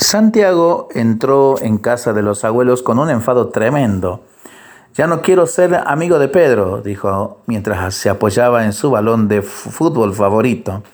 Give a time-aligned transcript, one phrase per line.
[0.00, 4.22] Santiago entró en casa de los abuelos con un enfado tremendo.
[4.94, 9.42] Ya no quiero ser amigo de Pedro, dijo mientras se apoyaba en su balón de
[9.42, 10.84] fútbol favorito.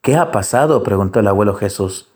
[0.00, 0.82] ¿Qué ha pasado?
[0.82, 2.08] preguntó el abuelo Jesús.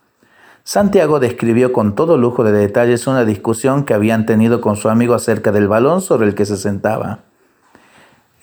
[0.65, 5.13] Santiago describió con todo lujo de detalles una discusión que habían tenido con su amigo
[5.13, 7.21] acerca del balón sobre el que se sentaba.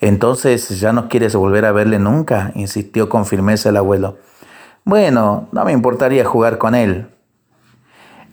[0.00, 2.52] Entonces, ¿ya no quieres volver a verle nunca?
[2.54, 4.16] insistió con firmeza el abuelo.
[4.84, 7.08] Bueno, no me importaría jugar con él.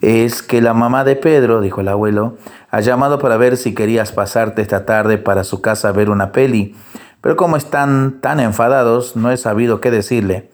[0.02, 2.38] Es que la mamá de Pedro, dijo el abuelo,
[2.72, 6.32] ha llamado para ver si querías pasarte esta tarde para su casa a ver una
[6.32, 6.76] peli,
[7.22, 10.50] pero como están tan enfadados, no he sabido qué decirle.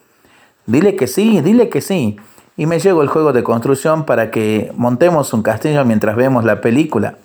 [0.66, 2.18] Dile que sí, dile que sí.
[2.58, 6.60] Y me llego el juego de construcción para que montemos un castillo mientras vemos la
[6.60, 7.16] película.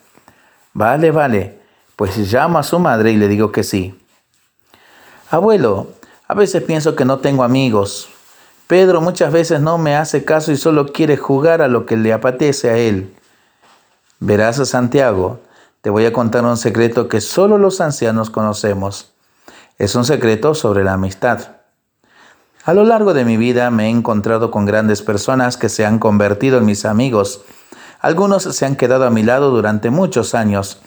[0.74, 1.58] Vale, vale.
[1.96, 3.98] Pues llamo a su madre y le digo que sí.
[5.28, 5.88] Abuelo,
[6.28, 8.11] a veces pienso que no tengo amigos.
[8.66, 12.12] Pedro muchas veces no me hace caso y solo quiere jugar a lo que le
[12.12, 13.14] apetece a él.
[14.20, 15.40] Verás a Santiago,
[15.80, 19.12] te voy a contar un secreto que solo los ancianos conocemos.
[19.78, 21.56] Es un secreto sobre la amistad.
[22.64, 25.98] A lo largo de mi vida me he encontrado con grandes personas que se han
[25.98, 27.42] convertido en mis amigos.
[28.00, 30.80] Algunos se han quedado a mi lado durante muchos años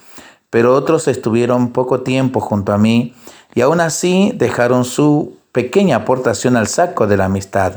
[0.56, 3.14] pero otros estuvieron poco tiempo junto a mí
[3.54, 7.76] y aún así dejaron su pequeña aportación al saco de la amistad.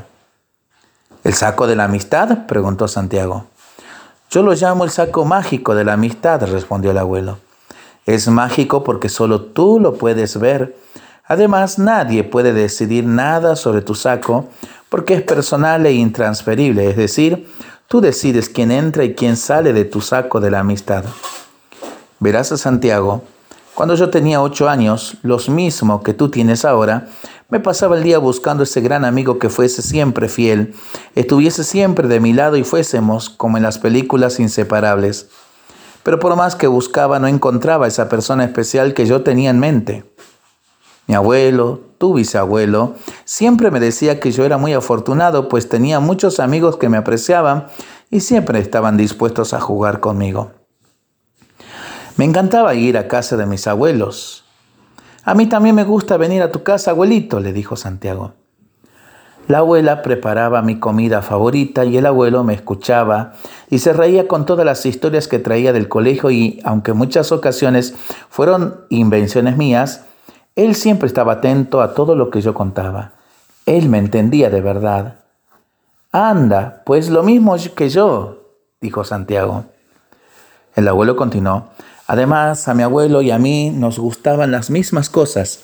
[1.22, 2.46] ¿El saco de la amistad?
[2.48, 3.46] preguntó Santiago.
[4.30, 7.38] Yo lo llamo el saco mágico de la amistad, respondió el abuelo.
[8.04, 10.76] Es mágico porque solo tú lo puedes ver.
[11.24, 14.48] Además, nadie puede decidir nada sobre tu saco
[14.88, 17.48] porque es personal e intransferible, es decir,
[17.86, 21.04] tú decides quién entra y quién sale de tu saco de la amistad.
[22.18, 23.22] Verás a Santiago,
[23.78, 27.06] cuando yo tenía ocho años, los mismos que tú tienes ahora,
[27.48, 30.74] me pasaba el día buscando ese gran amigo que fuese siempre fiel,
[31.14, 35.28] estuviese siempre de mi lado y fuésemos, como en las películas, inseparables.
[36.02, 40.04] Pero por más que buscaba, no encontraba esa persona especial que yo tenía en mente.
[41.06, 46.40] Mi abuelo, tu bisabuelo, siempre me decía que yo era muy afortunado, pues tenía muchos
[46.40, 47.68] amigos que me apreciaban
[48.10, 50.57] y siempre estaban dispuestos a jugar conmigo.
[52.18, 54.44] Me encantaba ir a casa de mis abuelos.
[55.22, 58.32] A mí también me gusta venir a tu casa, abuelito, le dijo Santiago.
[59.46, 63.34] La abuela preparaba mi comida favorita y el abuelo me escuchaba
[63.70, 67.94] y se reía con todas las historias que traía del colegio y, aunque muchas ocasiones
[68.28, 70.04] fueron invenciones mías,
[70.56, 73.12] él siempre estaba atento a todo lo que yo contaba.
[73.64, 75.20] Él me entendía de verdad.
[76.10, 78.42] Anda, pues lo mismo que yo,
[78.80, 79.66] dijo Santiago.
[80.74, 81.68] El abuelo continuó.
[82.08, 85.60] Además, a mi abuelo y a mí nos gustaban las mismas cosas.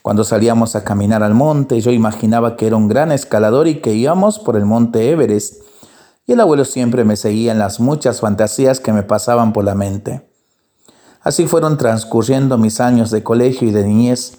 [0.00, 3.92] Cuando salíamos a caminar al monte, yo imaginaba que era un gran escalador y que
[3.92, 5.62] íbamos por el monte Everest.
[6.26, 9.74] Y el abuelo siempre me seguía en las muchas fantasías que me pasaban por la
[9.74, 10.26] mente.
[11.20, 14.38] Así fueron transcurriendo mis años de colegio y de niñez.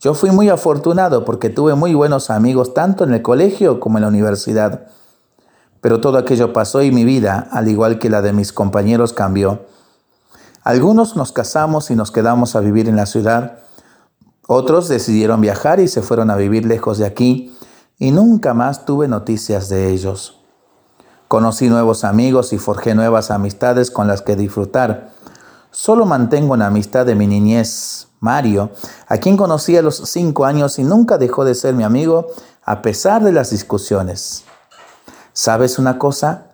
[0.00, 4.02] Yo fui muy afortunado porque tuve muy buenos amigos tanto en el colegio como en
[4.02, 4.88] la universidad.
[5.80, 9.72] Pero todo aquello pasó y mi vida, al igual que la de mis compañeros, cambió.
[10.64, 13.58] Algunos nos casamos y nos quedamos a vivir en la ciudad.
[14.46, 17.54] Otros decidieron viajar y se fueron a vivir lejos de aquí
[17.98, 20.40] y nunca más tuve noticias de ellos.
[21.28, 25.10] Conocí nuevos amigos y forjé nuevas amistades con las que disfrutar.
[25.70, 28.70] Solo mantengo una amistad de mi niñez, Mario,
[29.06, 32.28] a quien conocí a los cinco años y nunca dejó de ser mi amigo
[32.64, 34.44] a pesar de las discusiones.
[35.34, 36.46] ¿Sabes una cosa?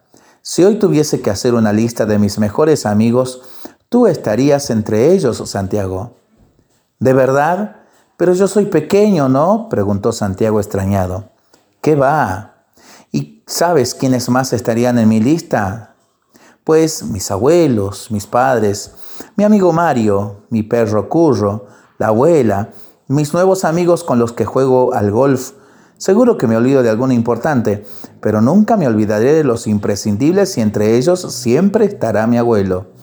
[0.43, 3.43] Si hoy tuviese que hacer una lista de mis mejores amigos,
[3.91, 6.13] Tú estarías entre ellos, Santiago.
[7.01, 7.79] ¿De verdad?
[8.17, 9.69] Pero yo soy pequeño, ¿no?
[9.69, 11.31] preguntó Santiago extrañado.
[11.81, 12.67] ¿Qué va?
[13.11, 15.97] ¿Y sabes quiénes más estarían en mi lista?
[16.63, 18.93] Pues mis abuelos, mis padres,
[19.35, 21.67] mi amigo Mario, mi perro Curro,
[21.99, 22.69] la abuela,
[23.09, 25.55] mis nuevos amigos con los que juego al golf.
[25.99, 27.85] Seguro que me olvido de alguno importante,
[28.21, 33.00] pero nunca me olvidaré de los imprescindibles y entre ellos siempre estará mi abuelo.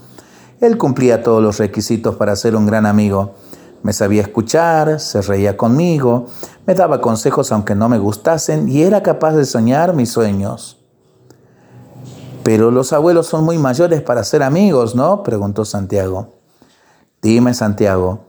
[0.59, 3.36] Él cumplía todos los requisitos para ser un gran amigo.
[3.83, 6.25] Me sabía escuchar, se reía conmigo,
[6.65, 10.77] me daba consejos aunque no me gustasen y era capaz de soñar mis sueños.
[12.44, 15.21] Pero los abuelos son muy mayores para ser amigos, ¿no?
[15.21, 16.33] preguntó Santiago.
[17.21, 18.21] Dime, Santiago,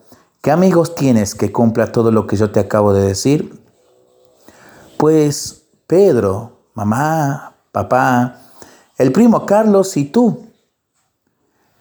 [0.43, 3.63] ¿qué amigos tienes que cumpla todo lo que yo te acabo de decir?
[4.97, 8.41] Pues Pedro, mamá, papá,
[8.99, 10.48] el primo Carlos y tú.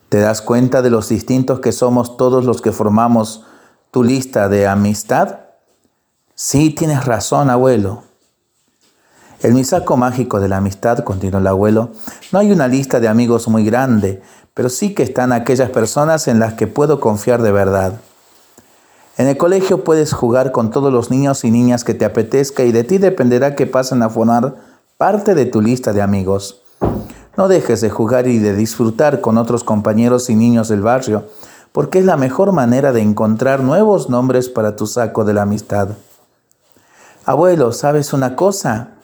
[0.09, 3.43] ¿Te das cuenta de los distintos que somos todos los que formamos
[3.91, 5.39] tu lista de amistad?
[6.33, 8.03] Sí, tienes razón, abuelo.
[9.41, 11.91] El misaco mágico de la amistad, continuó el abuelo,
[12.31, 14.21] no hay una lista de amigos muy grande,
[14.53, 17.99] pero sí que están aquellas personas en las que puedo confiar de verdad.
[19.17, 22.71] En el colegio puedes jugar con todos los niños y niñas que te apetezca y
[22.71, 24.55] de ti dependerá que pasen a formar
[24.97, 26.61] parte de tu lista de amigos.
[27.37, 31.29] No dejes de jugar y de disfrutar con otros compañeros y niños del barrio,
[31.71, 35.89] porque es la mejor manera de encontrar nuevos nombres para tu saco de la amistad.
[37.25, 38.95] Abuelo, ¿sabes una cosa?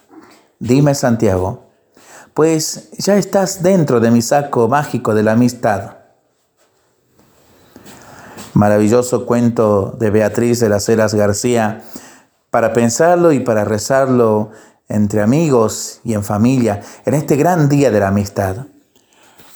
[0.58, 1.62] Dime, Santiago.
[2.34, 5.98] Pues ya estás dentro de mi saco mágico de la amistad.
[8.54, 11.84] Maravilloso cuento de Beatriz de las Heras García,
[12.50, 14.50] para pensarlo y para rezarlo
[14.88, 18.66] entre amigos y en familia en este gran día de la amistad.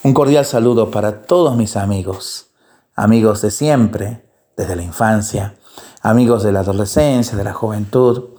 [0.03, 2.51] Un cordial saludo para todos mis amigos,
[2.95, 5.55] amigos de siempre, desde la infancia,
[6.01, 8.29] amigos de la adolescencia, de la juventud,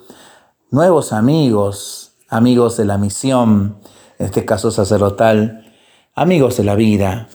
[0.70, 3.78] nuevos amigos, amigos de la misión,
[4.18, 5.72] en este caso sacerdotal,
[6.14, 7.28] amigos de la vida,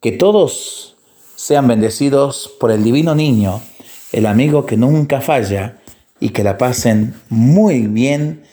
[0.00, 0.96] que todos
[1.36, 3.60] sean bendecidos por el divino niño,
[4.12, 5.78] el amigo que nunca falla,
[6.20, 8.44] y que la pasen muy bien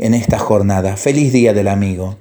[0.00, 0.96] en esta jornada.
[0.96, 2.16] Feliz Día del Amigo.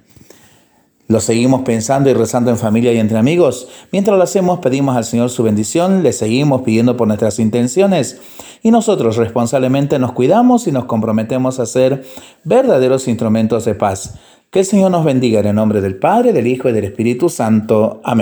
[1.08, 3.68] Lo seguimos pensando y rezando en familia y entre amigos.
[3.92, 8.20] Mientras lo hacemos, pedimos al Señor su bendición, le seguimos pidiendo por nuestras intenciones
[8.62, 12.06] y nosotros responsablemente nos cuidamos y nos comprometemos a ser
[12.44, 14.20] verdaderos instrumentos de paz.
[14.52, 17.30] Que el Señor nos bendiga en el nombre del Padre, del Hijo y del Espíritu
[17.30, 18.02] Santo.
[18.04, 18.18] Amén.